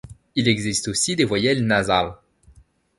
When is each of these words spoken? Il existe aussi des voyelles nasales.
Il 0.33 0.47
existe 0.47 0.87
aussi 0.87 1.15
des 1.15 1.25
voyelles 1.25 1.63
nasales. 1.63 2.15